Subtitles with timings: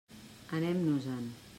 [0.57, 1.25] Anem-nos-en.